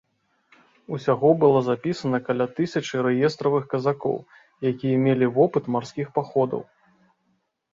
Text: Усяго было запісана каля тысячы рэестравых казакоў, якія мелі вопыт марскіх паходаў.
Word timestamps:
Усяго 0.95 1.29
было 1.41 1.59
запісана 1.67 2.19
каля 2.29 2.47
тысячы 2.59 2.95
рэестравых 3.09 3.63
казакоў, 3.75 4.17
якія 4.71 4.95
мелі 5.05 5.25
вопыт 5.37 5.63
марскіх 5.77 6.07
паходаў. 6.17 6.61